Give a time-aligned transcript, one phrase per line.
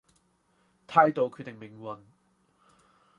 [0.87, 2.03] 態度決定命運